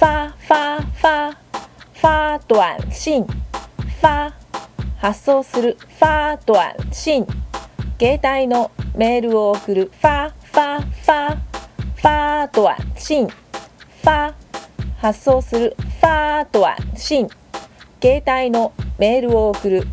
[0.00, 1.36] 发发发
[1.92, 3.26] 发短信
[4.00, 4.32] 发
[4.96, 7.26] 発送する发短信
[7.98, 11.36] 携帯のメールを送る发发发
[11.96, 13.28] 发短信
[14.02, 14.34] 发
[14.96, 17.28] 発送する发短信
[18.02, 19.86] 携帯のメールを送る